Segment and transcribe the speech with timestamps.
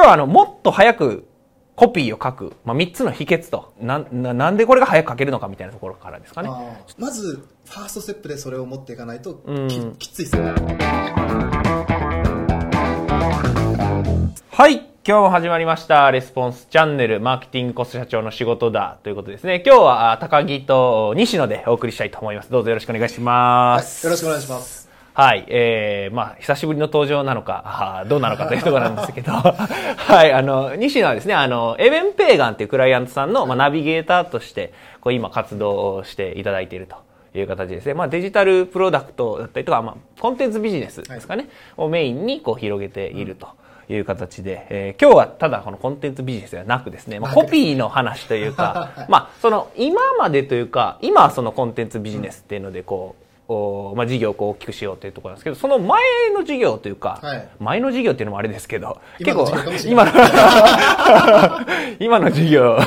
[0.00, 1.28] 今日はあの、もっと早く
[1.76, 6.48] コピーを書く、まあ、3つの秘訣となな、なんでこれが早く書けるのかみたいなところからですかね。
[6.96, 9.34] まず、ファーストステップでそれを持っていかないと
[9.68, 10.52] き、きついですよね。
[14.50, 14.76] はい。
[15.06, 16.10] 今日も始まりました。
[16.10, 19.00] レスポンスチャンネル、マーケティングコスト社長の仕事だ。
[19.02, 19.62] ということですね。
[19.66, 22.50] 今日は高木と西野でお送りしたいと思います。
[22.50, 24.06] どうぞよろしくお願いします。
[24.06, 24.79] はい、よろしくお願いします。
[25.12, 25.44] はい。
[25.48, 30.32] えー、まあ、久しぶりの登場なのか、どうなのかというところなんですけど、 はい。
[30.32, 36.96] あの、西野はですね、あの、エベン・ペーガンっていうクライアントさんの、まあ、ナビゲーターとして、こう、今活動をしていただいていると。
[37.32, 37.94] いう形ですね。
[37.94, 41.44] まあ、デジタルプロダクトだったりとか、まあ、コンテンツビジネスですかね、
[41.76, 43.46] はい、をメインにこう広げていると。
[43.92, 53.24] いう形で、えー、今日はただこのコンテンツビジネスではなくですね、まあ、コピーの話というか、まあ、その今までというか、今はそのコンテンツビジネスっていうので、こう、
[53.96, 56.00] まあ、事業をこう大きくしようというところなんですけど、その前
[56.32, 59.50] の事業というか、はい、前の事業っていうのもあれですけど、結構、
[59.86, 60.12] 今の、
[61.98, 62.78] 今の事業、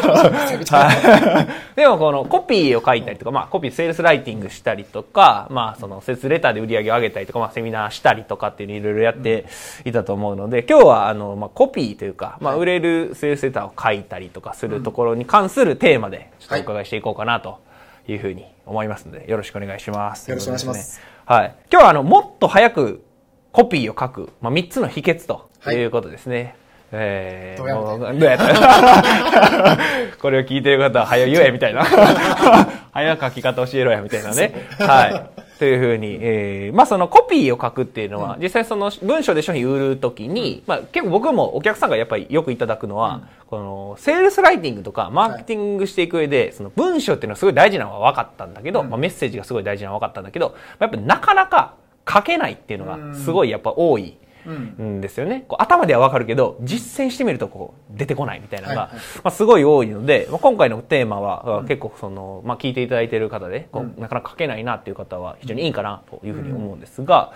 [1.75, 9.45] でもこのコピーを書いたりとか、まあコピーセールスライティングしたりとか、まあそのセスレターで売り上げを上げたりとか、まあセミナーしたりとかっていうのいろいろやって
[9.83, 17.61] いたと思うので、今日はあの、まあコピーというか、まあ売れるセールスレターを書いたりとかするところに関するテーマで、ちょっとお伺いしていこうかなと。
[18.07, 20.29] いうふうに思いますので、よろしくお願いします。
[20.29, 21.01] よろしくお願いします。
[21.25, 21.55] はい。
[21.71, 23.03] 今日はあの、もっと早く
[23.51, 26.43] コピーを書く、まあ、3つの秘訣ということですね。
[26.43, 26.55] はい
[26.95, 29.77] えー、どうやった
[30.21, 31.83] これを聞いてる方は、早言え、みたいな。
[32.93, 34.53] 早書き方教えろや、みたいなね。
[34.77, 35.43] はい。
[35.63, 51.75] というふうに、えー、まあそのコピーを書くっていうのは、実際その文章で商品売るときに、まあ結構僕もお客さんがやっぱりよくいただくのは、このセールスライティングとかマーケティングしていく上で、その文章っていうのはすごい大事なのは分かったんだけど、まあメッセージがすごい大事なのは分かったんだけど、やっぱなかなか
[52.09, 54.17] 書けないっていうのがすごいやっぱ多い。
[54.51, 55.01] ん。
[55.01, 55.45] ですよね。
[55.47, 67.33] こう頭ではわかるけど、実践してみるとこう出てこないみたいなのが、はいはい、まあ、すごい多いので、まあ、今回のテーマは、結構その、まあ、聞いていただいている方で、こうなかなか書けないなっていう方は非常にいいかなというふうに思うんですが、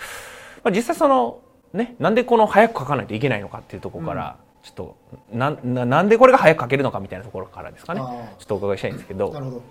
[0.64, 1.40] まあ、実際その、
[1.74, 4.98] ね、なんでこの早く書かないといけないのかっていうところから、ちょっと
[5.32, 8.02] なななんでこれが早く書けるのかみたいなところからですかね。
[8.02, 9.32] ちょっとお伺いしたいんですけど。
[9.32, 9.62] なるほど、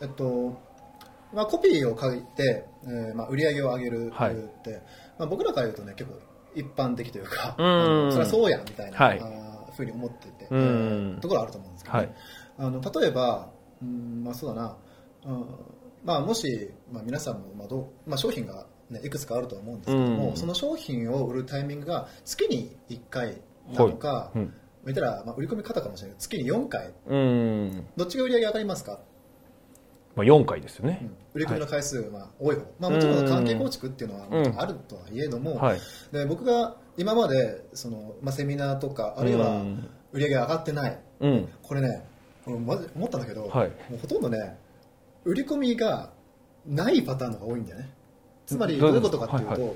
[0.00, 0.58] えっと
[1.34, 4.42] まあ、コピーを書いて、えーまあ、売り上げを上げるって、はい、
[5.18, 6.18] まあ、僕らから言うとね結構
[6.56, 9.20] 一般的というか、うん、それはそうやみたいな、はい、
[9.76, 12.14] ふうに思っていて、うん、ところあると思うんですけど、ね、はい、
[12.58, 13.50] あの例えば、
[13.82, 14.76] うんまあ、そうだな、
[15.26, 15.46] うん
[16.04, 24.38] まあ、もし、まあ、皆さんも、まあどうまあ、商品が、ね、いくつかあると思うんですけども、うん、その商品を売るタイミングが月に1回なのか、はい。
[24.38, 29.00] うん、見たら、まあ、売り込み方かもしれない月に4回、うん、どっちが売り上げ上がりますか
[30.16, 39.62] まあ、4回ですよね、売り込みの回数が多い方、まあ、もちろん関係構築っていうのはあるとはいえども、はい、で僕が今までその、まあ、セミナーとかあるいは
[40.12, 42.06] 売り上げ上がってない、うん、これね
[42.46, 44.56] 思ったんだけど、はい、もうほとんどね
[45.24, 46.10] 売り込みが
[46.66, 47.90] ないパターンの方が多いんだよね。
[48.46, 49.70] つまりどういうことかっていうと、はいはい、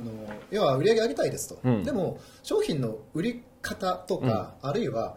[0.00, 0.12] あの
[0.50, 5.16] 要は売り上げ上げたいですと、うん、でも商品の売り方とか、うん、あるいは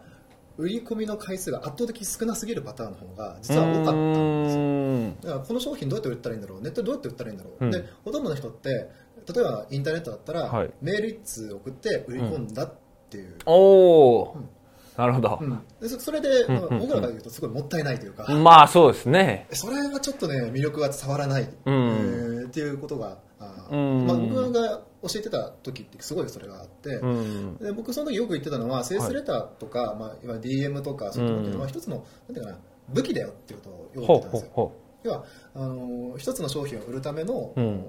[0.57, 5.31] 売り込みの回数が圧倒的に少なすぎるパターンの方が実は多かったんですよ。
[5.31, 12.73] だからこの商品どうやって売ったらいいんだろうネットでどうやって売ったらいいんだろう、うん、でほとんどの人って例えばインターネットだったら、はい、メール1通送って売り込んだっ
[13.09, 14.49] ていう、うん、おお、うん
[14.97, 19.47] なるほど、うん、でそれで、まあ、僕らが言うとすごいもったいないというか、まあそうですね。
[19.51, 29.97] それはちょっとね魅力が伝わらない、うん、えー、っていうことがあ、まあ、僕が教えてた時ってすごいそれがあって、うん、で僕その時よく言ってたのはセールスレターとか、はい。
[29.97, 32.59] まあ、いわゆる DM とかそういうのは一つの、なんていうかな
[32.89, 34.71] 武器だよっていうことをよく言ってたんですよ。
[35.03, 35.25] 要は
[35.55, 37.85] あの一つの商品を売るための、うん。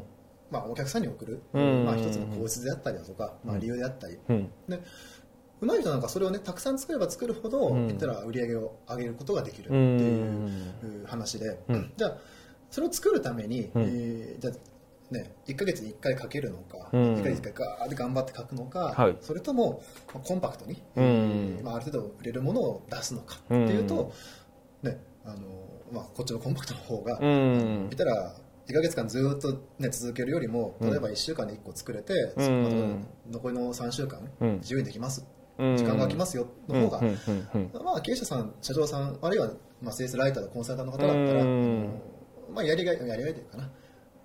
[0.51, 4.81] まあ、お客さんに送る、まあ、一つの構図であったりだとか、まあ、理由であったり、で
[5.61, 11.59] うまい人なんかそれをねたくさん作れば作るほど、言ったら売り上げを上げることができるっていう話で、
[11.97, 12.19] じゃあ
[12.71, 14.51] それを作るために、えー、じゃ
[15.11, 24.13] ね、1か月に1回書けるのか、うん、1か月に1回ガーって頑張って書くのか、はい、それともコンパクトに、うん、まあ、ある程度売れるものを出すのかっていうと、
[24.83, 28.35] うん、ねあのまあ、こっちのコンパクトの方が、うん、見たら
[28.67, 34.19] 1か月間ずっと、ね、続けるよりも例えば1週間で1個作れて、うん、残りの3週間
[34.61, 35.25] 自由にできます、
[35.59, 37.01] 時間が空きますよの方が、
[37.85, 39.51] まあ、経営者さん社長さんあるいは、
[39.83, 41.45] まあ、セールスライターのコンサルタントの方だったら、
[42.55, 43.71] まあ、やりがいやりがいというかな。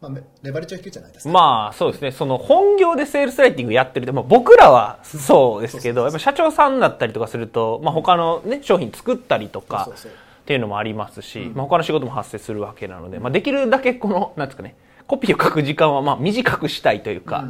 [0.01, 0.11] まあ、
[0.43, 1.29] レバレッジは低いじゃないですか。
[1.29, 2.11] まあ、そうですね。
[2.11, 14.75] その本業でセールスライティングやってるまあ、僕らはそうですけど、やっぱ社長さんだったりとかすると、まあ、他のね、商品作ったりとか、っていうのもありますし、うん、まあ、他の仕事も発生するわけなので、まあ、できるだけこの、なんですかね、
[15.05, 17.45] コピーを書く時間はまあ短くしたいというか、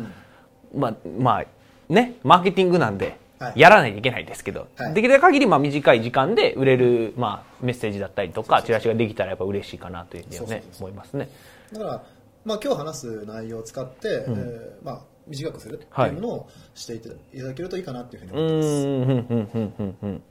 [0.74, 1.46] うん、まあ、まあ、
[1.94, 3.18] ね、マーケティングなんで、
[3.56, 11.30] やらないといけないですけど、はい、できる限りまあ短い時間で売れる、まあ、メッセージだったりとか、チラシができたらやっぱ嬉しいかなというふうにね、思いますね。
[11.72, 12.04] だから、
[12.46, 17.16] まあ今日話す内容を使って、うん、えー、まあ短くするっていうものをしていただ
[17.54, 20.30] けるといいかなっていうふうに思います。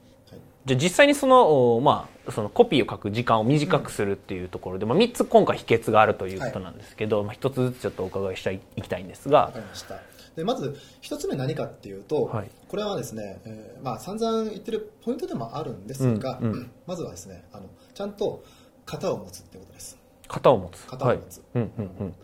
[0.66, 9.46] じゃあ実際にその、まあ、そのコピーを書く時間を短くするっていうところで、うん、まあ、3つ今回秘訣があるということなんですけど、はい、まあ、1つずつちょっとお伺いしたいいきたいんですが。
[9.46, 10.17] わかりました。
[10.38, 18.44] でまず1つ目何かっていうと、はい、これはですね、えー、まあ、散々言ってるポイントでもあるんですが、うんうん、まずはですねあのちゃんと
[18.86, 19.98] 型を持つってことです。
[20.28, 20.86] 型を持つ。
[20.86, 21.42] 型を持つ、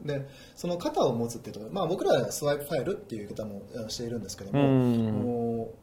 [0.05, 5.75] でその型を持つっていうと、まあ、僕らはスワイプファイルっていう言い方もしているんですけども、も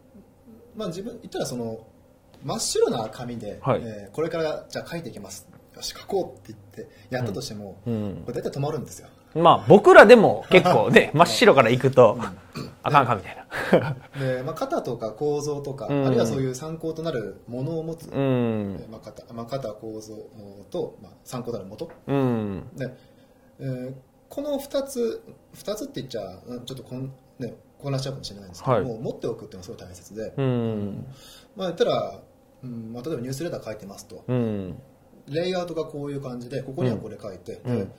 [0.73, 1.85] まあ、自分言ったらその
[2.43, 5.49] 真っ白な紙で、はい、えー、これからじゃあ書いていきます。
[5.75, 12.17] よし書こうって言ってやったとしても、うん、これ大体止まるんですよまあ僕らでも結構ね 真っ白からいくと、
[12.83, 13.37] あかんかみたい
[13.79, 13.95] な。
[14.19, 20.15] で、まあ、型とか構造とか、うん、あるいはそういう参考となるものを持つ、うん、まあ型まあ、型構造
[20.69, 22.93] と、まあ、参考となる元、うん、で、
[23.59, 23.93] えー、
[24.29, 25.23] この2つ
[25.55, 26.21] 2つって言っちゃ
[26.65, 31.05] ちょっとこん、ね、混乱しちゃうかもしれないんですけども、はい、持っておくっていうのはすごい大切で、うん、
[31.55, 32.19] まあ言ったら
[32.63, 34.75] うんまあ、例えばニュースレター書いてますと、うん、
[35.27, 37.91] レイアウトがこういう感じでここにはこれ書いて、うん、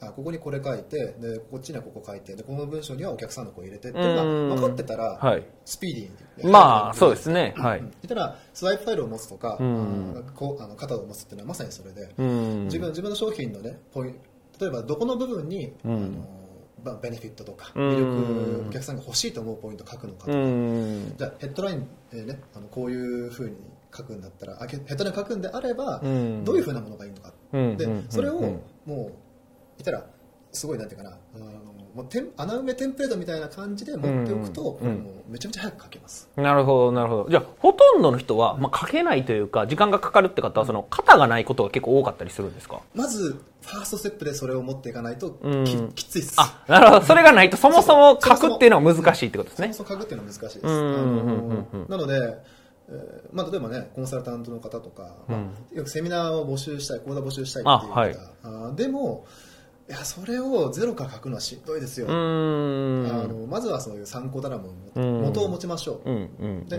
[0.00, 7.54] あここにこれ書いてでこっちにはここ書いてでこの文章にはお客さんの声入れてっていうのが分かってたら、はい、スピーディーにまあそうですね。
[7.56, 7.80] はい。
[7.80, 14.14] 言ったらスワイプファイルを持つとか、うん、こうあの型を持つっていうのはまさにそれで、うん、自分自分の商品のねポイ
[14.60, 16.38] 例えばどこの部分に、うん、あの
[16.84, 20.32] まあ、ベネフィットとか魅力お客さんが欲しいと思うポイントを書くのかとか。
[20.32, 23.56] じゃあヘッドライン、えーね、あのこういうふうに
[23.94, 29.12] 書くんだったらヘッドライン書くんであれば、どういうふうなものがいいのか、でそれをもう
[29.78, 30.04] 言ったら
[30.52, 31.44] すごいなんていうかなあの
[31.94, 36.28] もうて穴埋めテンプレートみたいな感じで持っておくと、うんうん、もうめちゃめちゃ早く書けます。
[36.36, 37.30] なるほどなるほど。
[37.30, 42.80] じゃあほとんどの人は、まあ、書けないというか時間がかかるって方はその型がないことが結構多かったりするんですか？
[42.94, 46.34] まずファーストステップでそれを持っていかないとき,、うん、きついです。
[46.38, 47.02] あなるほど。
[47.04, 49.72] それがないとそもそも書くっていうのは難しいってことですね。
[49.72, 51.88] そもそも書くっていうのは難しいです。
[51.88, 52.38] なので
[52.90, 58.00] えーまあ、例えばねコンサルタントの方とか、まあ、よくセミナーを募集したい講座募集したいっていう方。
[58.00, 58.16] あ、はい、
[58.70, 59.26] あでも
[59.88, 62.06] いやそれをゼロから書くのはしんどいですよ。
[62.08, 66.78] あのまずはそういう参考だなもの元を持ちましょう、うんうん、で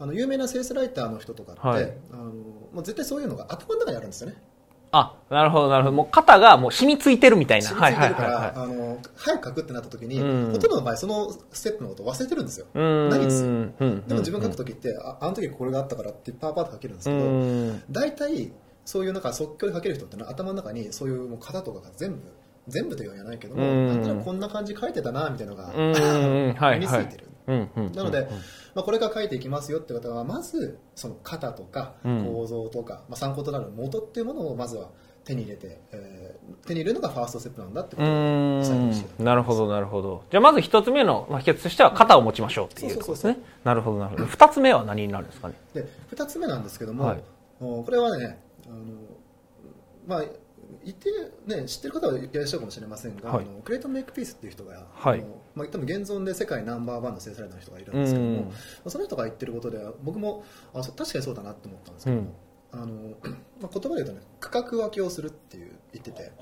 [0.00, 4.42] あの有名なセールスライターの人とかって、はい、あのもう絶対そういうのが頭の中にあるんですよね。
[4.90, 5.96] あなるほどなるほど。
[5.96, 7.68] もう肩がもう染みついてるみたいな。
[7.68, 12.66] 染みついてるから、あの早く書くってなった時に、うん、ほとんどの場合そのステップのことを忘れてるんですよ。
[12.74, 13.50] ないんですよ、
[14.08, 18.50] でも自分書く時ってああの時これがあったからってパーパーと書けるんですけど大体
[18.84, 22.22] そういうなんか即興で書ける人ってのは頭の中にそういうもう型とかが全部
[22.68, 25.72] 全部というわけじゃないけども、なんとなくこんな感じ書いてたなみたいなのが
[26.74, 27.28] 身についてる。
[27.94, 28.28] なので、
[28.74, 34.90] まあ、これから書いていきますよって方はまずその型とか構造とか、まあ、参考となる元っていうものをまずは
[35.24, 40.24] 手に入れて、えー、手に入れるのがファーストステップなんだってことをなるほどなるほど。
[40.30, 43.38] じゃあまず一つ目の秘訣としては型を持ちましょうっていうことですね。
[43.64, 44.26] なるほどなるほど。
[44.26, 45.54] 二つ目は何になるんですかね？
[45.74, 47.22] で二つ目なんですけども、はい、
[47.60, 48.76] これはねあの
[50.06, 50.24] まあ
[50.84, 51.10] いて、
[51.46, 58.52] ね、知ってる方はいらっしゃるかもしれませんが、はい、あのクレイトン・メイク・ピースっていう人が、はい、あのまあ、多分現存で世界ナンバーワンの制された人がいるんですけども、
[58.86, 60.44] その人が言ってることでは僕も
[60.74, 62.22] あ確かにそうだなと思ったんですけども、
[62.72, 62.94] うん、あの
[63.60, 66.32] まあ、言葉で言うとね区画分けをするっていう言ってて。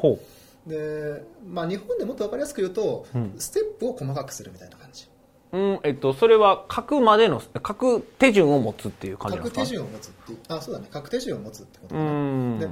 [0.67, 5.09] で、まあ、日本でもっと分かりやすく言うと、うん、ステップを細かくするみたいな感じ。
[5.53, 9.61] うんえっと、それは書くまでの書く手順を持つっていう感じですか？
[9.61, 10.89] 書く手順を持つってあそうだね。
[10.93, 12.59] 書く手順を持つってことだね。
[12.59, 12.69] で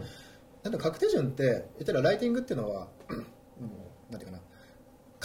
[0.65, 3.19] なんか確定順って言ったらライティングっていうのは、 うん、
[4.11, 4.43] なんていうかな。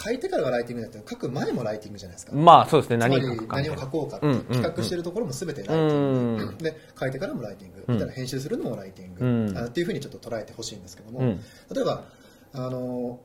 [0.02, 2.32] 書いてからがライティングだって書く前もライティングじゃないですか。
[2.34, 6.56] まあそうですね、何を書何を書こうかって企画してるところも全てライティング。
[6.64, 7.84] で、書いてからもライティング。
[7.86, 9.24] うん、たら編集するのもライティング。
[9.24, 11.40] うん、あっていうふうにちょっと捉えてほしいんですけども、うん、
[11.74, 12.04] 例えば、
[12.54, 13.20] あの、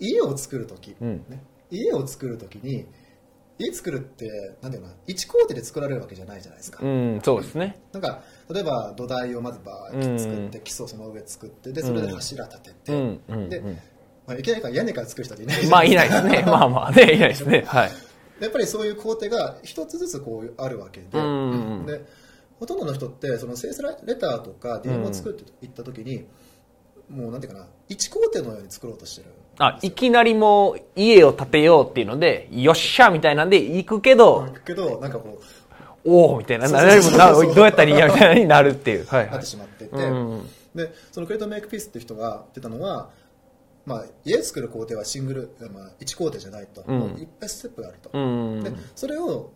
[0.00, 1.22] 家を作るとき、ね、
[1.70, 2.86] 家を作るときに、
[3.58, 7.80] 家作るってなんていうの1工程で作られるわけじゃないじゃないですか、うん、そうですね。
[7.92, 13.60] なんか例えば土台をまずバーッと作って、基礎その上作ってでそれで柱立てて、うん、で、
[14.26, 16.06] まあ、いきなり屋根から作る人っていないじゃないですか。
[16.06, 16.50] まあいないですね。
[16.50, 17.64] まあまあねいないですね。
[17.66, 17.90] はい。
[18.40, 22.04] やっぱりそういう工程が一つずつこうあるわけで,、で
[22.58, 26.26] ほとんどの人ってそのセースレターとか DM を作っていった時に、
[27.08, 29.28] もうなんていうかな1工程のように作ろうとしてる
[29.64, 35.40] あ、いきなりもう家を建てようっていうので、よっしゃみたいなんで行くけど、行くけど、なんかこ
[36.04, 39.06] う、おおみたいな、どうやったらいいやみたいになるっていう。
[39.06, 43.10] はい、なってしまってて、うん、で、そのクレートメイクピースっていう人が言ってたのは、
[43.84, 49.50] まあ、家作る工程はシングル、まあ、1工程じゃないと、うん、いっぱいステップがあると、うん、でそれを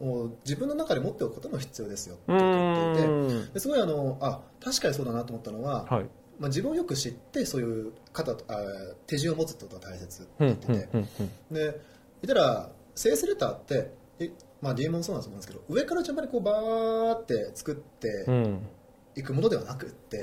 [0.44, 3.52] 自分の中で持っておくことも必要ですよって言っていて。
[3.54, 6.06] ですごいあのあ確かにそうだなと思ったのは、はい、
[6.38, 8.36] まあ、自分をよく知ってそういう方あ
[9.06, 10.88] 手順を持つってことが大切って言ってて、で
[11.50, 11.80] 言っ
[12.26, 13.90] たらセールスレターって
[14.62, 18.26] まあ、デーモンそうなんですけど上から順番にこうバーって作って
[19.14, 20.22] いくものではなくって、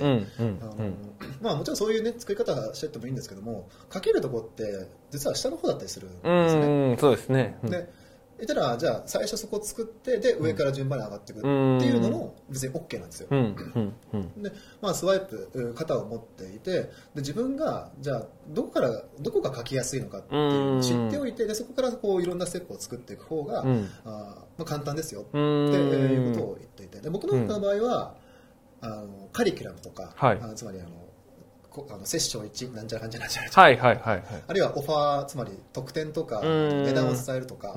[1.40, 6.98] まあ、もちろんそういう、ね、作り方してってもいいんですけどもかけるとこって実は下の方だったりするんですね。
[7.00, 7.90] そうですね、で
[8.46, 27.00] 言ったらじゃあ最初そこを作ってで上から順番に上がっていくっていうのも別に OK なんですよ、で、まあ、スワイプ型を持っていてで自分がじゃあどこからどこが書きやすいのかっていうのを知っておいてでそこからこういろんなステップを作っていく方が、うん、あまあ、簡単ですよっていうことを言っていて。
[27.00, 28.16] で僕の場合は、
[28.82, 30.90] あのカリキュラムとか、はい、あつまりあの
[31.90, 37.74] あのセッション1なんちゃらかんちゃらんちゃらはいはいはい、はい、あるいはオファーつまり特典とか値段を伝えるとか、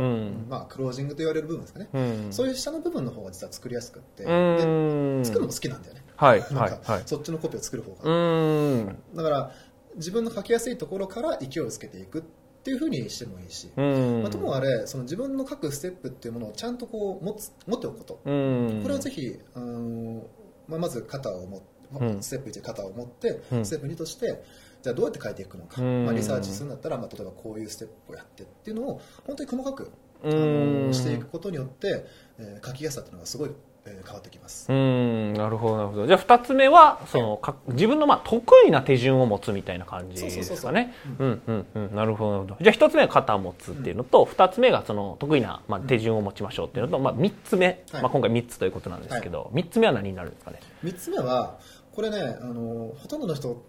[0.48, 1.88] まあ、クロージングと言われる部分ですかね、
[2.30, 4.24] そういう下の部分の方が実は作りやすくって。
[4.24, 6.02] で作るのも好きなんだよね。
[6.16, 8.94] はいはいはい、そっちのコピーを作る方が。
[9.14, 9.52] だから
[9.96, 12.22] 自分の書きやすいところから勢いをつけていくっ
[12.64, 18.14] ていうふうにしてもいいし、まあ、ともあれその自分の書くステップっていうものをちゃんとこう持つ持っておくこと。
[18.14, 20.26] これはぜひあの、
[20.68, 21.75] まあ、まず肩を持って
[22.20, 24.42] ステップ1型を持って、ステップ2として
[24.82, 29.90] じゃあどうやって変えていくのか、まあ、リサーチするんだったら、まあ、例えばこういうステップをやってっていうのを本当に細かく
[30.24, 32.06] あのしていくことによって、
[32.38, 33.50] えー、書きやすさっていうのがすごい
[33.88, 34.70] え変わってきます。
[34.70, 35.32] うん。
[35.34, 36.06] なるほどなるほど。
[36.06, 40.94] じゃあ2つ目はそのか自分のまあ得意な手順を持つみたいな感じですかね。
[41.18, 41.94] うんうんうん。
[41.94, 42.56] なるほどなるほど。
[42.60, 51.58] じゃあ1つ目は型を持つっていうのと、うん、2つ目がその得意なまあ手順を持ちましょうっていうのと、まあ、3つ目、まあ、今回3つということなんですけど、はい、3つ目は何になるんですかね？3つ目は
[51.96, 53.64] これねあのほとんどの人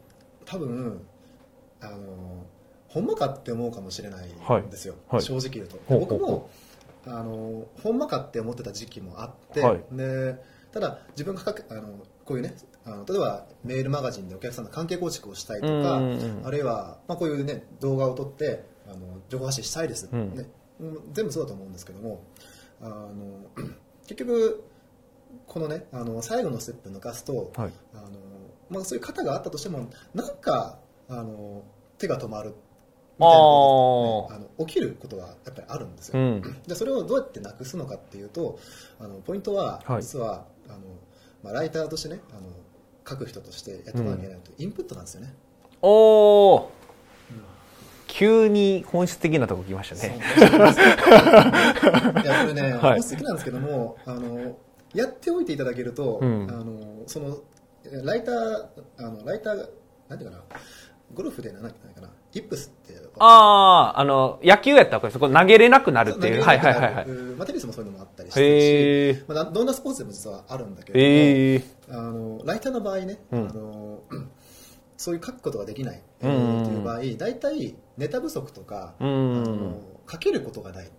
[0.46, 1.02] 多分
[1.80, 2.46] あの
[2.90, 5.16] ほんまかって思うかもしれないんですよ、はい。
[5.16, 5.80] はい、正直言うと。
[5.88, 6.50] 僕も
[7.06, 10.36] あのほんまかって思ってた時期もあって、はい、で
[10.74, 12.54] ただ自分が書くあのこういうね
[12.84, 16.02] あの例えばメールマガジンでお客さんの関係構築をしたいとか、
[16.44, 20.50] あるいは、まあ、こういうね動画を撮ってあの情報発信したいです、うん、ね、
[21.14, 22.24] 全部そうだと思うんですけども
[22.82, 23.10] あの
[24.06, 24.66] 結局
[25.46, 28.10] このねあの最後のステップ抜かすと、はい、あの
[28.70, 31.64] まあ、そういう型があったとしてもなんかあの
[31.98, 32.50] 手が止まる
[33.18, 38.60] みたいなことが、ね、あの起きることがやっぱりあるんですよ、うん、でそれをどうやってなくすのかっていうと
[39.00, 40.80] あのポイントは実は、はい、あの
[41.44, 42.50] まあ、ライターとしてねあの
[43.08, 45.34] 書く人としてやっておかなきゃいけないと、インプットなんですよね。
[45.82, 46.72] おお、
[48.08, 50.20] 急に本質的なとこ来ましたね。
[52.24, 54.58] いや、これね、 本質的なんですけども、あの、
[54.94, 57.38] やっておいていただけると、うん、あのその
[58.04, 58.68] ライター
[58.98, 59.68] あのライターが
[60.10, 60.44] なんていうかな
[61.14, 66.44] ゴルフで何ていうかなイップスってあああの野球やったらそこ投げれなくなるっていう。
[66.44, 67.08] はいはいはいはい。
[67.08, 71.00] まあ、テニスもそういうのもあったりしてるし、まあ、どんなスポーツでも実はあるんだけど
[71.94, 74.04] も、あのライターの場合ね、うん、あの
[74.98, 79.80] そういう書くことができない、っていう場合大体ネタ不足とか、あの
[80.10, 80.92] 書けることがない。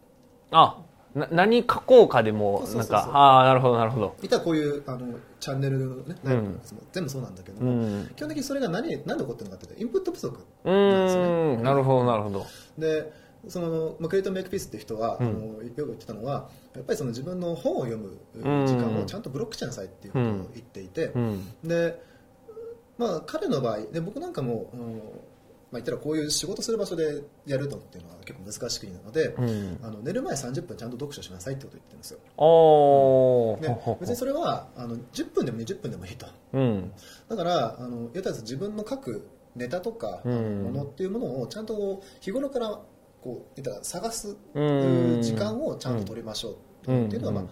[0.50, 0.78] あ
[1.14, 4.16] な何書こうかでもなんかああなるほどなるほど。
[4.22, 6.60] いたこういうあのチャンネルのね、うん、
[6.92, 10.32] 全部そうなんだけども、うん、基本的にそれが何何で起こってるのかっていうとインプット不足
[10.64, 12.46] なんですよねなるほどなるほど。
[12.76, 13.12] で
[13.46, 18.18] そのクレイトメイクピースって人は、うん、あのよく言ってたのはやっぱりその自分の本を読む
[18.66, 21.12] 時間をちゃんとブロックしなさいっていうことを言っていて、
[21.62, 22.02] で
[22.98, 24.70] まあ彼の場合で僕なんかも、
[25.70, 32.18] まあ、言ったらこういう仕事する場所でやるのっていうのは結構難しくいいので、うん、あの寝る前30分ちゃんと読書しなさいってことを言ってるんですよ。
[33.60, 36.92] で別にそれはあの10分でも20分でもいいと、うん、
[37.28, 40.30] だからあの言ったら自分の書くネタとかも
[40.70, 42.80] のっていうものをちゃんと日頃から
[43.20, 47.44] こう言ったら探す時間をちゃんと取りましょうっていうのが、まあ、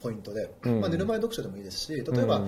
[0.00, 2.42] ポイントで、まあ、寝る前読書でもいいですし例えば、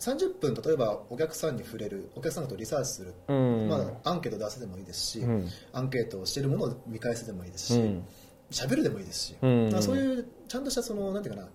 [0.00, 7.80] 30分例えばお客さんに触れるお客さんとリサーチする、うん、まあ、アンケート出すでもいいですし、うん、アンケートをしているものを見返すでもいいですし
[8.50, 11.48] 喋、うん、るでもいいですし、まあ、そういうちゃんとしたそのなんていうかな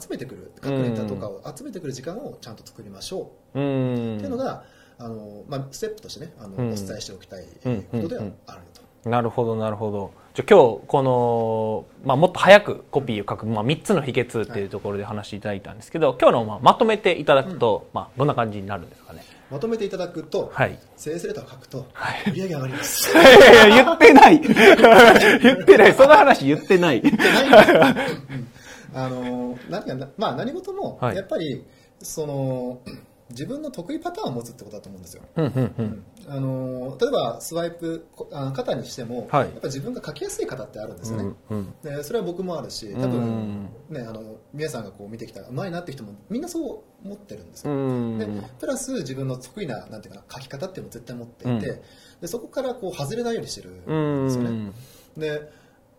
[0.00, 4.64] 集めてくる各ネタとかを集めてくる時間をちゃんと作りましょう、っていうのが
[4.98, 7.44] あの、まあ、ステップとしてねあの、お伝えしておきたい
[7.90, 8.62] ことではある
[9.02, 9.08] と。
[9.08, 19.24] なるほどなるほどじゃ今日この、まあ、もっと早くコピーを書く、まあ、3つの秘訣っていうところで話していただいたんですけど、今日のまあまとめていただくと、うん、まあ、どんな感じになるんですかね。
[19.50, 21.88] まとめていただくと、はい、セールスレターを書くと、
[22.28, 23.10] 売り上げ上がります。
[23.18, 24.38] いやいや言ってない。
[25.42, 25.94] 言ってない。
[25.94, 27.00] その話言ってない。
[27.00, 27.96] 言ってない
[28.94, 31.64] あの、何か、まあ何事も、やっぱり、
[32.00, 32.78] その、
[33.30, 35.22] 自分の得意パターンを持つってことだと思うんですよ。
[35.36, 36.04] うんうんうん。
[36.26, 39.44] あの例えばスワイプこあの肩にしても、はい。
[39.44, 48.26] やっぱ自分が書きやすい方ってあるんですよね、うんでそれは僕もあるし多分、ね、あの皆さんがこう見てきたらうまいなって人もみんなそう思ってるんですうよ、んで
[48.58, 51.60] プラス自分の得意ななんていうかな書き方っていうのも絶対持っていて、うん。
[52.20, 54.72] でそこからこう外れないようにしてるうんですよね、
[55.16, 55.50] で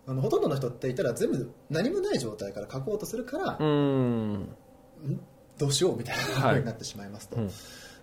[0.06, 4.32] あのほとんどの人って言ったら全部何もない状態から書こうとするから、うん。
[4.34, 4.48] ん？
[5.60, 7.50] どうしようみたいなはい風になってしまいますと、うん。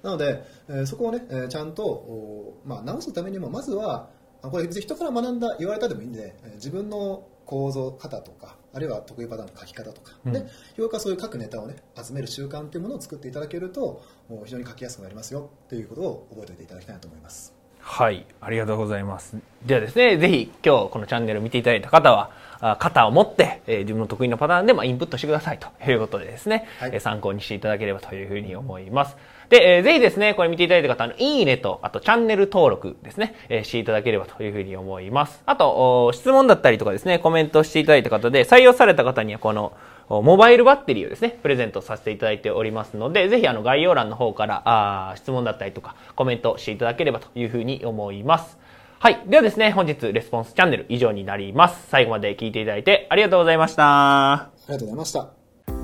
[0.04, 4.10] なので、えーそこをね、えーちゃんと、おまあ、直すためにもまずは
[4.42, 10.34] あこれ別に人から学んだ言われたでもいいんで、えー自分の構造方とかあるいは得意パターンの書き方とか、うん。
[10.34, 10.46] で
[10.78, 14.04] 評価そういう書くネタをね集める習慣っていうものを作っていただけると
[14.46, 17.57] 非常に書きやすくなりますよっていうことを覚えておいていただきたいなと思います
[17.90, 19.38] はい、ありがとうございます。
[19.66, 22.30] ではですね、ぜひ今日このチャンネルを見ていただいた方は、
[22.60, 29.16] あ型を持って、えー自分の得意なパターンでまあインプットしてくださいということでですね、はいえー参考にしていただければというふうに思います。
[29.50, 35.42] で、えーぜひですね、これ見ていただいた方、あのいいねと、あとチャンネル登録ですね、えーしていただければというふうに思います。
[35.46, 39.74] あと、質問だったりとかですね、コメントしていただいた方で、採用された方にはこの、
[40.10, 48.58] モバイルバッテリーをですね、プレゼントさせていただいておりますので、ぜひあの概要欄の方からあ質問だったりとかコメントしていただければというふうに思います。
[49.00, 49.22] はい。
[49.28, 51.88] ではですね、本日レスポンスチャンネル以上になります。
[51.90, 54.32] 最後まで聞いていただいてありがとうございました。
[54.34, 55.37] ありがとうございました